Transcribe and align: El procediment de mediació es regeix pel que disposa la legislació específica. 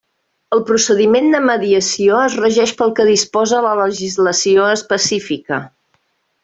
El 0.55 0.61
procediment 0.69 1.27
de 1.35 1.41
mediació 1.49 2.17
es 2.29 2.39
regeix 2.45 2.73
pel 2.81 2.95
que 3.01 3.07
disposa 3.13 3.63
la 3.69 3.77
legislació 3.85 4.67
específica. 4.79 5.65